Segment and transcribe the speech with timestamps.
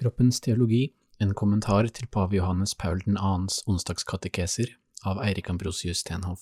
[0.00, 4.70] Kroppens teologi, en kommentar til pave Johannes Paul 2.s onsdagskatekeser
[5.04, 6.40] av Eirik Ambrosius Stenhoff.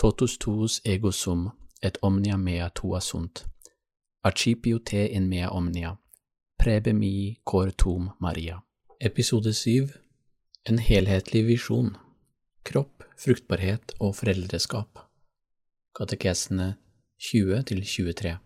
[0.00, 1.50] Totus tuus ego sum,
[1.82, 3.44] et omnia mea tua sunt,
[4.24, 5.98] archipio te in mea omnia,
[6.58, 8.62] prebe mi cor tum Maria.
[9.00, 9.92] Episode 7
[10.64, 11.96] En helhetlig visjon
[12.64, 15.08] Kropp, fruktbarhet og foreldreskap
[15.96, 16.76] Katekesene
[17.18, 18.38] 20 til 23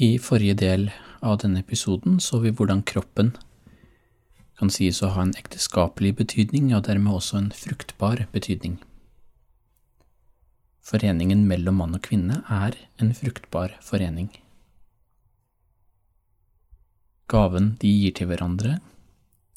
[0.00, 0.86] I forrige del
[1.20, 3.34] av denne episoden så vi hvordan kroppen
[4.56, 8.78] kan sies å ha en ekteskapelig betydning, og dermed også en fruktbar betydning.
[10.80, 14.30] Foreningen mellom mann og kvinne er en fruktbar forening.
[17.28, 18.78] Gaven de gir til hverandre,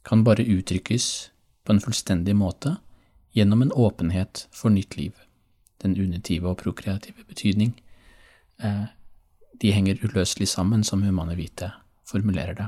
[0.04, 1.06] kan bare uttrykkes
[1.64, 2.76] på en fullstendig måte
[3.32, 5.16] gjennom en åpenhet for nytt liv.
[5.80, 7.72] Den unitive og prokreative betydning
[8.60, 8.92] eh,
[9.64, 11.72] de henger uløselig sammen, som Humane Vite
[12.08, 12.68] formulerer det.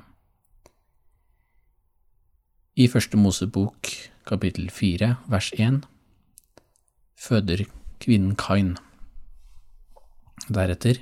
[2.79, 3.91] I Første Mosebok
[4.27, 5.82] kapittel fire vers én
[7.20, 7.65] føder
[7.99, 8.76] kvinnen Kain.
[10.48, 10.99] Deretter,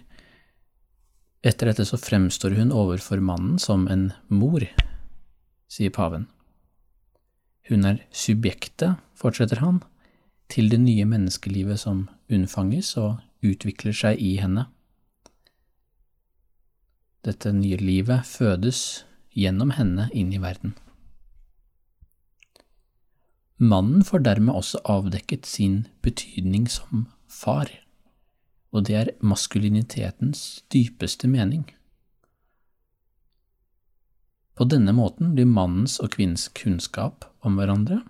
[1.44, 4.66] etter dette så fremstår hun overfor mannen som en mor,
[5.70, 6.28] sier paven.
[7.70, 9.82] Hun er subjektet, fortsetter han,
[10.50, 14.68] til det nye menneskelivet som unnfanges og utvikler seg i henne.
[17.24, 20.74] Dette nye livet fødes gjennom henne inn i verden.
[23.64, 27.70] Mannen får dermed også avdekket sin betydning som far,
[28.76, 31.64] og det er maskulinitetens dypeste mening.
[34.54, 38.02] På denne måten blir mannens og kvinnens kunnskap om hverandre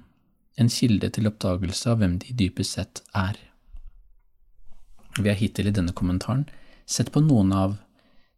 [0.60, 3.38] en kilde til oppdagelse av hvem de dypest sett er.
[5.20, 6.48] Vi har hittil i denne kommentaren
[6.90, 7.78] sett på noen av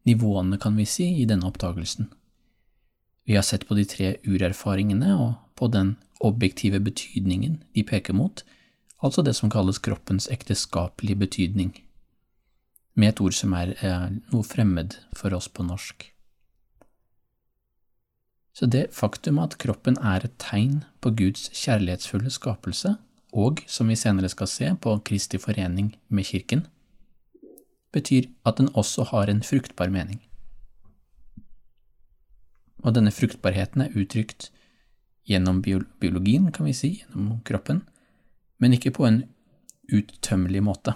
[0.06, 2.09] nivåene, kan vi si, i denne oppdagelsen.
[3.25, 8.44] Vi har sett på de tre urerfaringene og på den objektive betydningen de peker mot,
[9.02, 11.71] altså det som kalles kroppens ekteskapelige betydning,
[12.95, 16.11] med et ord som er eh, noe fremmed for oss på norsk.
[18.55, 22.94] Så det faktum at kroppen er et tegn på Guds kjærlighetsfulle skapelse,
[23.36, 26.64] og, som vi senere skal se, på Kristi forening med Kirken,
[27.95, 30.20] betyr at den også har en fruktbar mening.
[32.86, 34.52] Og denne fruktbarheten er uttrykt
[35.26, 37.82] gjennom biologien, kan vi si, gjennom kroppen,
[38.61, 39.23] men ikke på en
[39.89, 40.94] uttømmelig måte.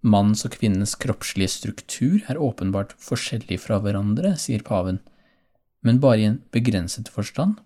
[0.00, 4.98] Mannens og kvinnens kroppslige struktur er åpenbart forskjellig fra hverandre, sier paven,
[5.84, 7.58] men bare i en begrenset forstand,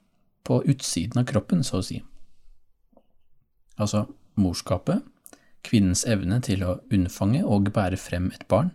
[0.44, 2.02] på utsiden av kroppen, så å si.
[3.80, 4.04] Altså,
[4.36, 5.00] morskapet
[5.64, 8.74] kvinnens evne til å unnfange og bære frem et barn,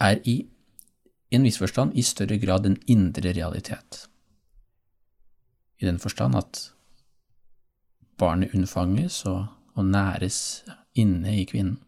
[0.00, 0.42] er i
[1.34, 4.06] en viss forstand i større grad en indre realitet.
[5.80, 6.60] I den forstand at
[8.18, 10.38] barnet unnfanges og, og næres
[10.94, 11.80] inne i kvinnen.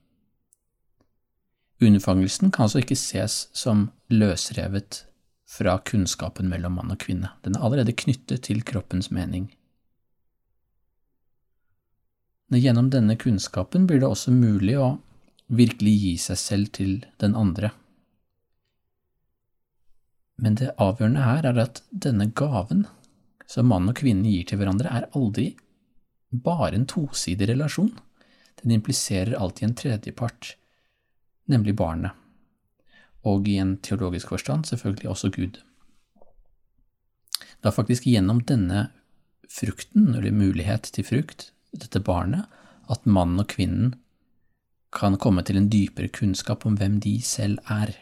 [1.82, 5.04] Unnfangelsen kan altså ikke ses som løsrevet
[5.46, 9.50] fra kunnskapen mellom mann og kvinne, den er allerede knyttet til kroppens mening
[12.54, 14.96] Gjennom denne kunnskapen blir det også mulig å
[15.46, 16.92] virkelig gi seg selv til
[17.22, 17.72] den andre.
[20.36, 22.84] Men det avgjørende her er at denne gaven
[23.50, 25.54] som mann og kvinne gir til hverandre, er aldri
[26.30, 27.92] bare en tosidig relasjon.
[28.60, 30.54] Den impliserer alltid en tredjepart,
[31.50, 32.12] nemlig barnet,
[33.26, 35.60] og i en teologisk forstand selvfølgelig også Gud.
[37.62, 38.88] Det er faktisk gjennom denne
[39.50, 41.50] frukten, eller mulighet til frukt,
[41.82, 42.47] dette barnet,
[42.91, 43.94] at mannen og kvinnen
[44.97, 47.92] kan komme til en dypere kunnskap om hvem de selv er.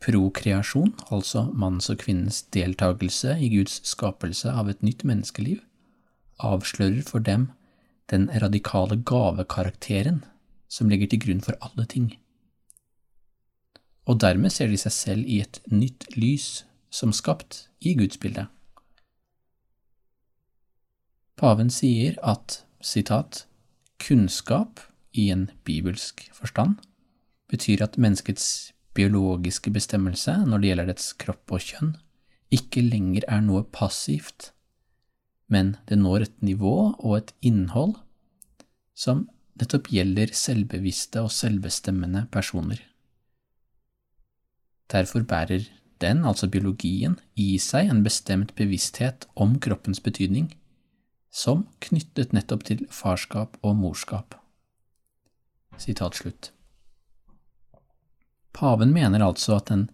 [0.00, 5.60] Prokreasjon, altså mannens og kvinnens deltakelse i Guds skapelse av et nytt menneskeliv,
[6.40, 7.50] avslører for dem
[8.10, 10.24] den radikale gavekarakteren
[10.70, 12.14] som ligger til grunn for alle ting.
[14.08, 18.46] Og dermed ser de seg selv i et nytt lys som skapt i Guds bilde.
[21.40, 23.46] Paven sier at citat,
[24.00, 24.82] kunnskap
[25.16, 26.76] i en bibelsk forstand
[27.48, 31.94] betyr at menneskets biologiske bestemmelse når det gjelder dets kropp og kjønn,
[32.52, 34.50] ikke lenger er noe passivt,
[35.48, 37.96] men det når et nivå og et innhold
[38.92, 39.24] som
[39.56, 42.84] nettopp gjelder selvbevisste og selvbestemmende personer.
[44.92, 45.70] Derfor bærer
[46.04, 50.50] den, altså biologien, i seg en bestemt bevissthet om kroppens betydning,
[51.30, 54.34] som knyttet nettopp til farskap og morskap.
[55.78, 56.50] Sitat slutt.
[58.52, 59.86] Paven mener altså at en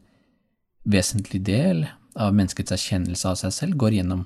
[0.89, 1.85] vesentlig del
[2.17, 4.25] av menneskets erkjennelse av seg selv går gjennom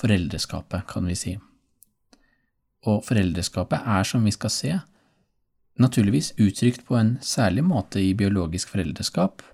[0.00, 1.36] foreldreskapet, kan vi si.
[2.88, 4.72] Og foreldreskapet er, som vi skal se,
[5.80, 9.44] naturligvis uttrykt på en særlig måte i biologisk foreldreskap,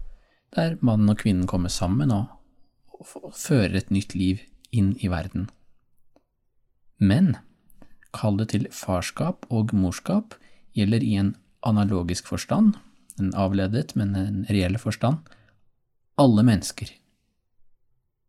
[0.56, 2.32] der mannen og kvinnen kommer sammen og,
[3.37, 4.40] fører et nytt liv
[4.72, 5.50] inn i verden.
[6.98, 7.37] Men
[8.16, 10.37] kallet til farskap og morskap
[10.76, 11.34] gjelder i en
[11.66, 12.76] analogisk forstand,
[13.20, 15.19] en avledet, men en reell forstand,
[16.16, 16.88] alle mennesker,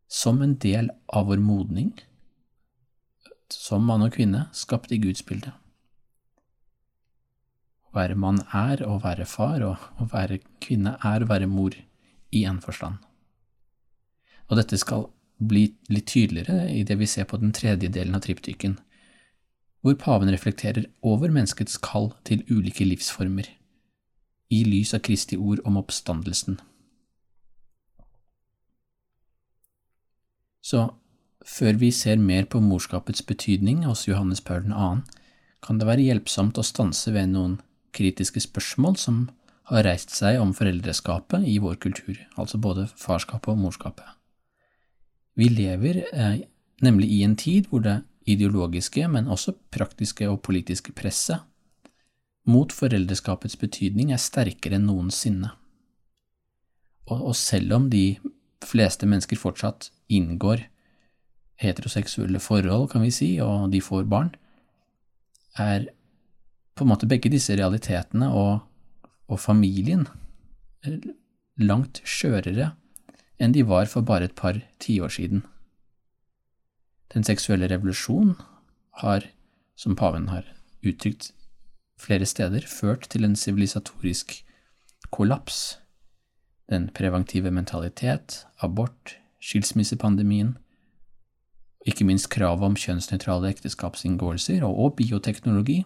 [0.07, 1.93] som en del av vår modning,
[3.51, 5.53] som mann og kvinne, skapt i Guds bilde.
[7.87, 11.75] Å være mann er å være far, og å være kvinne er å være mor,
[12.35, 12.99] i en forstand.
[14.51, 15.05] Og dette skal
[15.37, 18.77] bli litt tydeligere i det vi ser på den tredje delen av triptyken,
[19.85, 23.45] hvor paven reflekterer over menneskets kall til ulike livsformer,
[24.49, 26.57] i lys av Kristi ord om oppstandelsen.
[30.63, 30.89] Så
[31.47, 34.89] før vi ser mer på morskapets betydning hos Johannes Paul 2.,
[35.63, 37.57] kan det være hjelpsomt å stanse ved noen
[37.95, 39.23] kritiske spørsmål som
[39.71, 44.16] har reist seg om foreldreskapet i vår kultur, altså både farskapet og morskapet.
[45.37, 46.39] Vi lever eh,
[46.81, 51.45] nemlig i en tid hvor det ideologiske, men også praktiske og politiske presset
[52.47, 55.51] mot foreldreskapets betydning er sterkere enn noensinne.
[57.07, 58.17] Og, og selv om de
[58.65, 60.63] fleste mennesker fortsatt inngår
[61.61, 64.31] heteroseksuelle forhold, kan vi si, og de får barn,
[65.57, 65.89] er
[66.77, 68.59] på en måte begge disse realitetene og,
[69.27, 70.05] og familien
[71.57, 72.71] langt skjørere
[73.39, 75.43] enn de var for bare et par tiår siden.
[77.13, 78.35] Den seksuelle revolusjon
[79.01, 79.23] har,
[79.75, 80.45] som paven har
[80.83, 81.31] uttrykt
[82.01, 84.43] flere steder, ført til en sivilisatorisk
[85.11, 85.77] kollaps.
[86.69, 90.57] Den preventive mentalitet, abort, skilsmissepandemien,
[91.87, 95.85] ikke minst kravet om kjønnsnøytrale ekteskapsinngåelser og bioteknologi,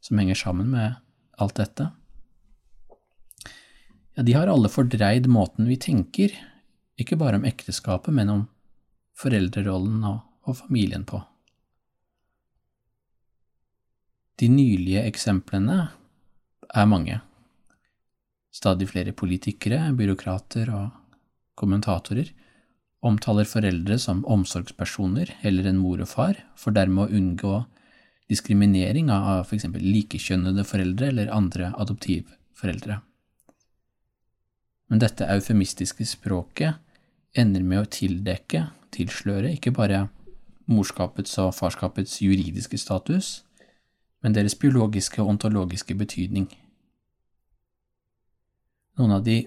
[0.00, 1.00] som henger sammen med
[1.42, 1.88] alt dette.
[4.16, 6.30] Ja, de har alle fordreid måten vi tenker,
[7.00, 8.42] ikke bare om ekteskapet, men om
[9.16, 11.20] foreldrerollen og, og familien på.
[14.36, 15.78] De nylige eksemplene
[16.68, 17.20] er mange.
[18.52, 20.90] Stadig flere politikere, byråkrater og
[21.56, 22.32] kommentatorer
[23.06, 27.56] omtaler foreldre som omsorgspersoner eller en mor og far, for dermed å unngå
[28.30, 32.98] diskriminering av for eksempel likekjønnede foreldre eller andre adoptivforeldre.
[34.90, 36.82] Men dette eufemistiske språket
[37.36, 40.06] ender med å tildekke, tilsløre, ikke bare
[40.70, 43.42] morskapets og farskapets juridiske status,
[44.24, 46.48] men deres biologiske og ontologiske betydning.
[48.96, 49.42] Noen av de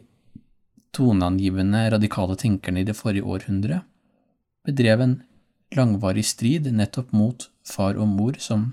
[0.95, 3.81] toneangivende radikale tenkerne i det forrige århundre
[4.65, 5.17] bedrev en
[5.75, 8.71] langvarig strid nettopp mot far og mor som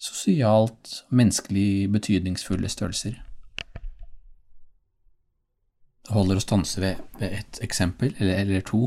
[0.00, 3.20] sosialt menneskelig betydningsfulle størrelser.
[6.14, 8.86] Holder å stanse ved, ved et eksempel, eller, eller to.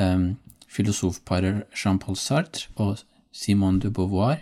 [0.00, 0.34] Um,
[0.72, 3.04] filosofparet Jean-Paul Sartre og
[3.34, 4.40] Simone de Beauvoir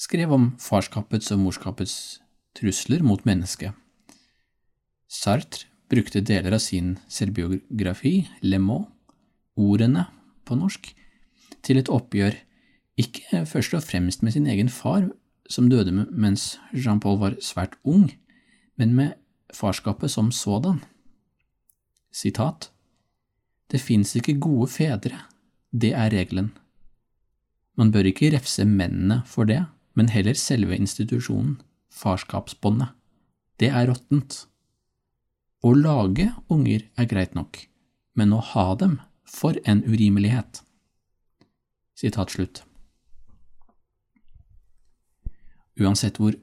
[0.00, 1.94] skrev om farskapets og morskapets
[2.56, 3.76] trusler mot mennesket.
[5.10, 8.88] Sartre brukte deler av sin selvbiografi, Le Mot,
[9.58, 10.06] ordene
[10.46, 10.92] på norsk,
[11.66, 12.38] til et oppgjør
[13.00, 15.08] ikke først og fremst med sin egen far,
[15.50, 18.08] som døde mens Jean-Paul var svært ung,
[18.78, 19.18] men med
[19.56, 20.80] farskapet som sådan.
[22.12, 22.70] Sitat
[23.70, 25.18] Det fins ikke gode fedre,
[25.72, 26.50] det er regelen.
[27.78, 29.62] Man bør ikke refse mennene for det,
[29.94, 32.88] men heller selve institusjonen, farskapsbåndet.
[33.60, 34.46] Det er råttent.
[35.62, 37.66] Å lage unger er greit nok,
[38.16, 40.62] men å ha dem, for en urimelighet.
[41.94, 42.62] Sitat slutt.
[45.80, 46.34] Uansett hvor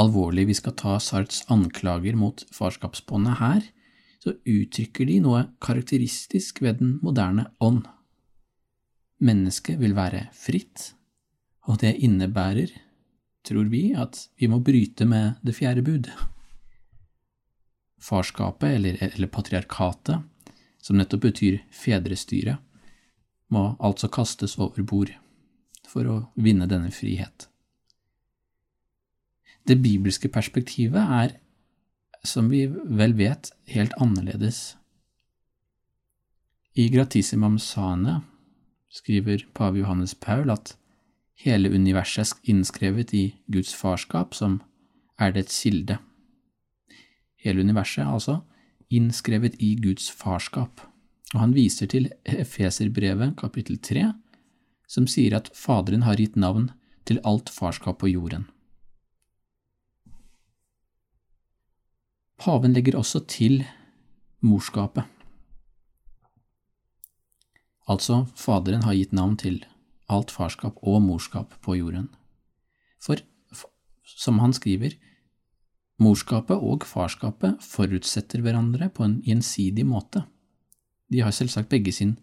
[0.00, 3.62] alvorlig vi skal ta Sarts anklager mot farskapsbåndet her,
[4.22, 7.84] så uttrykker de noe karakteristisk ved den moderne ånd.
[9.24, 10.92] Mennesket vil være fritt,
[11.68, 12.72] og det innebærer,
[13.44, 16.08] tror vi, at vi må bryte med det fjerde bud
[18.04, 20.20] farskapet, eller, eller patriarkatet,
[20.82, 22.58] som nettopp betyr fedrestyre,
[23.48, 25.12] må altså kastes over bord
[25.88, 27.48] for å vinne denne frihet.
[29.68, 31.36] Det bibelske perspektivet er,
[32.24, 34.76] som vi vel vet, helt annerledes.
[36.74, 38.20] I Gratissimam Sane
[38.90, 40.76] skriver pave Johannes Paul at
[41.40, 44.60] hele universet er innskrevet i Guds farskap som
[45.18, 45.98] er det et kilde.
[47.40, 48.40] Hele universet er altså
[48.90, 50.80] innskrevet i Guds farskap,
[51.34, 54.10] og han viser til Efeserbrevet kapittel 3,
[54.88, 56.70] som sier at Faderen har gitt navn
[57.08, 58.46] til alt farskap på jorden.
[62.40, 63.62] Paven legger også til
[64.44, 65.04] morskapet.
[67.88, 69.62] Altså, Faderen har gitt navn til
[70.08, 72.08] alt farskap og morskap på jorden.
[73.00, 73.20] For,
[74.04, 74.96] som han skriver,
[76.00, 80.24] morskapet og farskapet forutsetter hverandre på en gjensidig måte.
[81.12, 82.16] De har selvsagt begge sin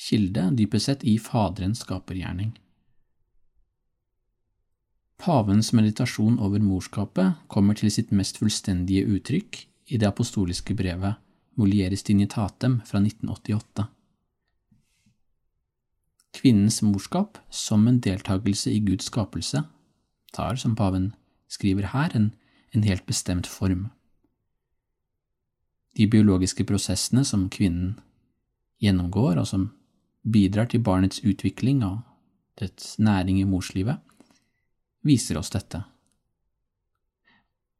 [0.00, 2.54] kilde, dypest sett, i Faderens skapergjerning.
[5.20, 9.58] Pavens meditasjon over morskapet kommer til sitt mest fullstendige uttrykk
[9.92, 11.18] i det apostoliske brevet
[11.60, 13.84] Molieres Dignitatem fra 1988.
[16.40, 19.60] Kvinnens morskap som en deltakelse i Guds skapelse
[20.32, 21.10] tar, som paven
[21.52, 22.32] skriver her, en,
[22.72, 23.90] en helt bestemt form.
[25.98, 27.98] De biologiske prosessene som kvinnen
[28.80, 29.72] gjennomgår, og som
[30.24, 31.98] bidrar til barnets utvikling og
[32.56, 34.00] dets næring i morslivet,
[35.06, 35.82] viser oss dette.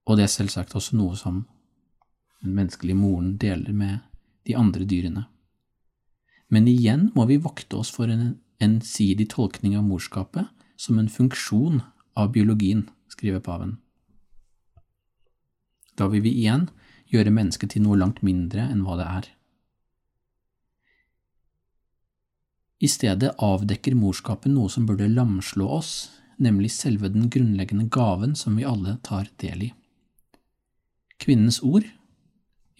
[0.08, 1.44] Og det er selvsagt også noe som
[2.40, 4.00] den menneskelige moren deler med
[4.48, 5.26] de andre dyrene.
[6.50, 10.48] Men igjen må vi vokte oss for en ensidig tolkning av morskapet
[10.80, 11.82] som en funksjon
[12.18, 13.76] av biologien, skriver paven.
[15.96, 16.68] Da vil vi igjen
[17.12, 19.28] gjøre mennesket til noe langt mindre enn hva det er.
[22.80, 25.92] I stedet avdekker morskapet noe som burde lamslå oss
[26.40, 29.70] nemlig selve den grunnleggende gaven som vi alle tar del i.
[31.20, 31.84] Kvinnens ord,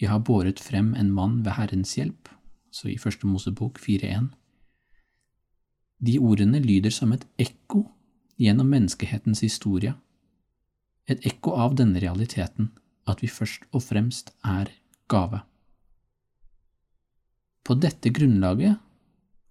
[0.01, 2.29] jeg har båret frem en mann ved Herrens hjelp,
[2.73, 4.31] så i Første Mosebok 4.1.
[6.01, 7.83] De ordene lyder som et ekko
[8.41, 9.93] gjennom menneskehetens historie,
[11.05, 12.71] et ekko av denne realiteten,
[13.05, 14.71] at vi først og fremst er
[15.11, 15.43] gave.
[17.61, 18.79] På dette grunnlaget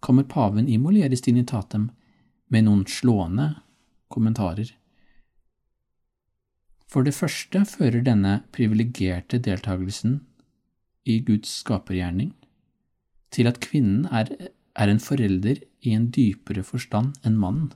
[0.00, 1.90] kommer paven i Molieris Dignitatem
[2.50, 3.52] med noen slående
[4.12, 4.72] kommentarer.
[6.90, 10.18] For det første fører denne privilegerte deltakelsen
[11.06, 12.32] i Guds skapergjerning
[13.30, 14.30] til at kvinnen er,
[14.74, 17.70] er en forelder i en dypere forstand enn mannen,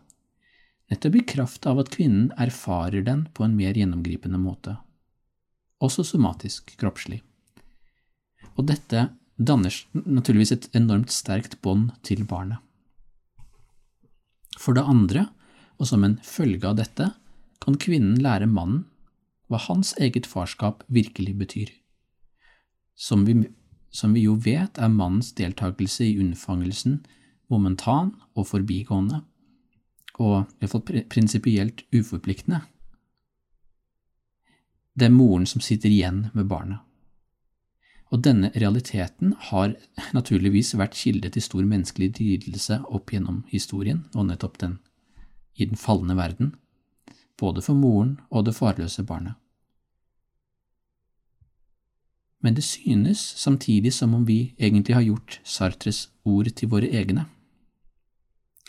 [0.91, 4.77] nettopp i kraft av at kvinnen erfarer den på en mer gjennomgripende måte,
[5.79, 7.23] også somatisk, kroppslig.
[8.59, 12.59] Og dette danner naturligvis et enormt sterkt bånd til barnet.
[14.59, 15.27] For det andre
[15.79, 17.11] og som en følge av dette
[17.65, 18.85] kan kvinnen lære mannen
[19.49, 21.71] hva hans eget farskap virkelig betyr.
[22.95, 23.37] Som vi,
[23.91, 27.03] som vi jo vet, er mannens deltakelse i unnfangelsen
[27.53, 29.21] momentan og forbigående,
[30.19, 32.63] og iallfall prinsipielt uforpliktende.
[34.95, 36.79] Det er moren som sitter igjen med barnet.
[38.15, 39.75] Og denne realiteten har
[40.15, 44.77] naturligvis vært kilde til stor menneskelig lidelse opp gjennom historien, og nettopp den
[45.55, 46.55] i den falne verden,
[47.39, 49.35] både for moren og det farløse barnet.
[52.45, 57.25] Men det synes samtidig som om vi egentlig har gjort Sartres ord til våre egne,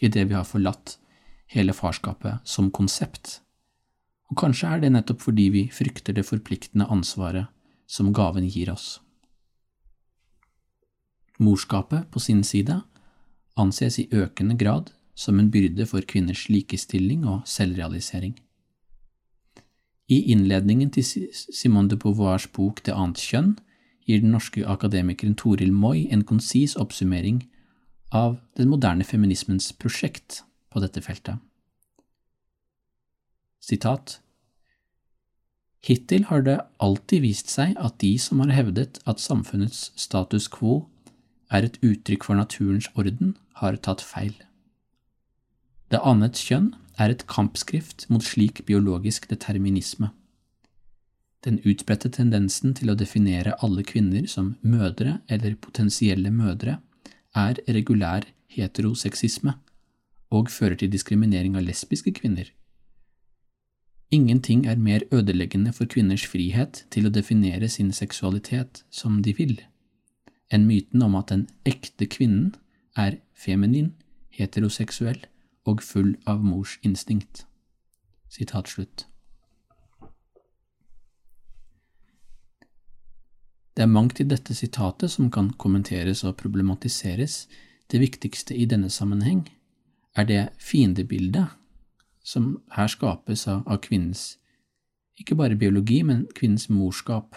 [0.01, 0.97] idet vi har forlatt
[1.51, 3.41] hele farskapet som konsept,
[4.31, 7.51] og kanskje er det nettopp fordi vi frykter det forpliktende ansvaret
[7.87, 9.01] som gaven gir oss.
[11.39, 12.79] Morskapet, på sin side,
[13.59, 18.35] anses i økende grad som en byrde for kvinners likestilling og selvrealisering.
[20.07, 23.55] I innledningen til Simone de Beauvoirs bok Det annet kjønn
[24.05, 27.41] gir den norske akademikeren Toril Moi en konsis oppsummering
[28.13, 31.41] av den moderne feminismens prosjekt på dette feltet.
[33.65, 34.19] Sitat
[35.85, 40.83] Hittil har det alltid vist seg at de som har hevdet at samfunnets status quo
[41.53, 44.33] er et uttrykk for naturens orden, har tatt feil.
[45.91, 50.09] Det annet kjønn er et kampskrift mot slik biologisk determinisme.
[51.45, 56.79] Den utbredte tendensen til å definere alle kvinner som mødre eller potensielle mødre
[57.37, 58.25] er regulær
[58.55, 59.53] heteroseksisme
[60.33, 62.49] og fører til diskriminering av lesbiske kvinner.
[64.15, 69.59] Ingenting er mer ødeleggende for kvinners frihet til å definere sin seksualitet som de vil,
[70.49, 72.53] enn myten om at den ekte kvinnen
[72.97, 73.93] er feminin,
[74.33, 75.21] heteroseksuell
[75.65, 77.45] og full av mors instinkt.
[78.29, 79.05] Sitat slutt.
[83.75, 87.47] Det er mangt i dette sitatet som kan kommenteres og problematiseres.
[87.91, 89.49] Det viktigste i denne sammenheng
[90.15, 91.51] er det fiendebildet
[92.23, 94.37] som her skapes av, kvinnens
[95.19, 97.35] ikke bare biologi, men kvinnens morskap,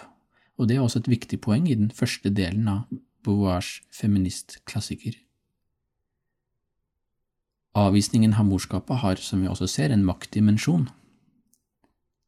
[0.57, 2.81] og det er også et viktig poeng i den første delen av
[3.23, 5.15] Beauvoirs feministklassiker.
[7.77, 10.87] Avvisningen av morskapet har, som vi også ser, en maktdimensjon.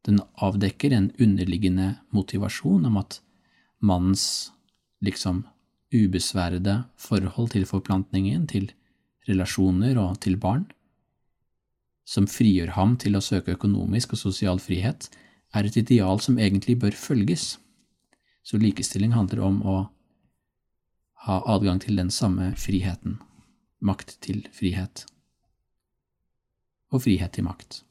[0.06, 3.20] Den avdekker en underliggende motivasjon om at
[3.82, 4.52] mannens
[5.02, 5.46] liksom
[5.94, 8.72] ubesværede forhold til forplantningen, til
[9.28, 10.68] relasjoner og til barn,
[12.06, 15.10] som frigjør ham til å søke økonomisk og sosial frihet,
[15.54, 17.58] er et ideal som egentlig bør følges.
[18.44, 19.78] Så likestilling handler om å
[21.28, 23.20] ha adgang til den samme friheten,
[23.80, 25.06] makt til frihet,
[26.92, 27.82] og frihet til makt.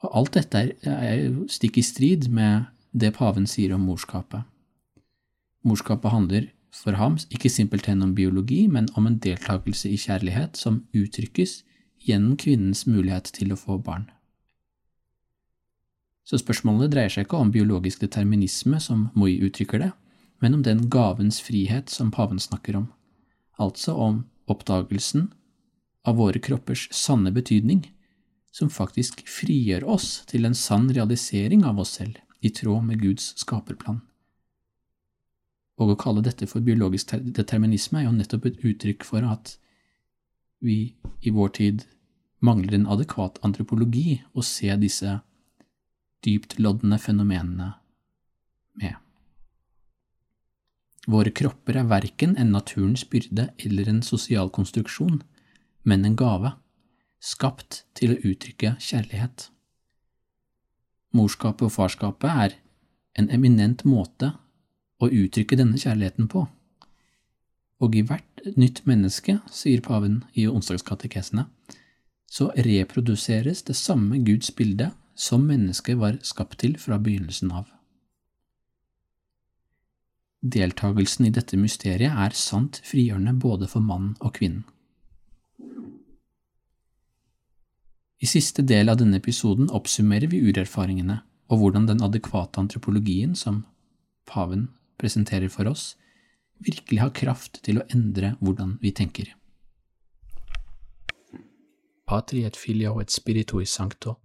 [0.00, 4.42] Og alt dette er stikk i strid med det paven sier om morskapet.
[5.66, 10.84] Morskapet handler for ham ikke simpelthen om biologi, men om en deltakelse i kjærlighet som
[10.96, 11.60] uttrykkes
[12.06, 14.08] gjennom kvinnens mulighet til å få barn.
[16.24, 19.90] Så spørsmålet dreier seg ikke om biologisk determinisme, som Moi uttrykker det,
[20.40, 22.86] men om den gavens frihet som paven snakker om,
[23.58, 25.28] altså om oppdagelsen
[26.06, 27.84] av våre kroppers sanne betydning,
[28.50, 33.34] som faktisk frigjør oss til en sann realisering av oss selv, i tråd med Guds
[33.38, 34.00] skaperplan.
[35.80, 39.56] Og å kalle dette for biologisk determinisme er jo nettopp et uttrykk for at
[40.60, 41.84] vi i vår tid
[42.44, 45.18] mangler en adekvat antropologi å se disse
[46.24, 47.70] dyptloddende fenomenene
[48.80, 48.96] med.
[51.08, 55.22] Våre kropper er verken en naturens byrde eller en sosial konstruksjon,
[55.82, 56.52] men en gave,
[57.20, 59.48] skapt til å uttrykke kjærlighet.
[61.16, 62.56] Morskapet og farskapet er
[63.18, 64.32] en eminent måte
[65.00, 66.46] å uttrykke denne kjærligheten på.
[67.80, 71.46] Og i hvert nytt menneske, sier paven i onsdagskatekesene,
[72.30, 77.66] så reproduseres det samme Guds bilde som mennesket var skapt til fra begynnelsen av.
[80.40, 84.62] Deltagelsen i dette mysteriet er sant frigjørende både for mann og kvinnen.
[88.20, 93.64] I siste del av denne episoden oppsummerer vi urerfaringene og hvordan den adekvate antropologien som
[94.28, 94.68] paven
[95.00, 95.94] presenterer for oss,
[96.60, 99.32] virkelig har kraft til å endre hvordan vi tenker.
[102.06, 104.18] Patri et filio et spiritu sancto,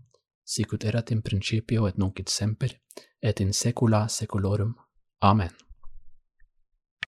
[0.43, 2.75] sicut erat in principio et nunc et semper,
[3.21, 4.75] et in secula seculorum.
[5.21, 5.64] Amen.